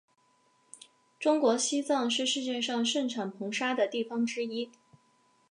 [1.19, 4.71] 中国西藏是世界上盛产硼砂的地方之一。